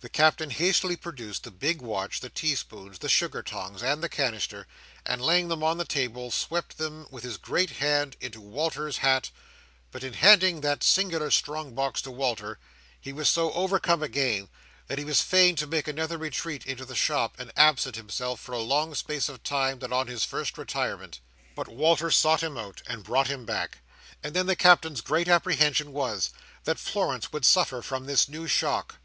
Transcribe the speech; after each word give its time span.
The 0.00 0.08
Captain 0.08 0.50
hastily 0.50 0.96
produced 0.96 1.44
the 1.44 1.52
big 1.52 1.80
watch, 1.80 2.18
the 2.18 2.28
teaspoons, 2.30 2.98
the 2.98 3.08
sugar 3.08 3.44
tongs, 3.44 3.80
and 3.80 4.02
the 4.02 4.08
canister, 4.08 4.66
and 5.06 5.22
laying 5.22 5.46
them 5.46 5.62
on 5.62 5.78
the 5.78 5.84
table, 5.84 6.32
swept 6.32 6.78
them 6.78 7.06
with 7.12 7.22
his 7.22 7.36
great 7.36 7.70
hand 7.70 8.16
into 8.20 8.40
Walter's 8.40 8.96
hat; 8.98 9.30
but 9.92 10.02
in 10.02 10.14
handing 10.14 10.62
that 10.62 10.82
singular 10.82 11.30
strong 11.30 11.76
box 11.76 12.02
to 12.02 12.10
Walter, 12.10 12.58
he 13.00 13.12
was 13.12 13.30
so 13.30 13.52
overcome 13.52 14.02
again, 14.02 14.48
that 14.88 14.98
he 14.98 15.04
was 15.04 15.20
fain 15.20 15.54
to 15.54 15.66
make 15.68 15.86
another 15.86 16.18
retreat 16.18 16.66
into 16.66 16.84
the 16.84 16.96
shop, 16.96 17.36
and 17.38 17.52
absent 17.56 17.94
himself 17.94 18.40
for 18.40 18.50
a 18.54 18.58
longer 18.60 18.96
space 18.96 19.28
of 19.28 19.44
time 19.44 19.78
than 19.78 19.92
on 19.92 20.08
his 20.08 20.24
first 20.24 20.58
retirement. 20.58 21.20
But 21.54 21.68
Walter 21.68 22.10
sought 22.10 22.42
him 22.42 22.58
out, 22.58 22.82
and 22.88 23.04
brought 23.04 23.28
him 23.28 23.46
back; 23.46 23.78
and 24.24 24.34
then 24.34 24.46
the 24.46 24.56
Captain's 24.56 25.02
great 25.02 25.28
apprehension 25.28 25.92
was, 25.92 26.30
that 26.64 26.80
Florence 26.80 27.30
would 27.32 27.44
suffer 27.44 27.80
from 27.80 28.06
this 28.06 28.28
new 28.28 28.48
shock. 28.48 28.96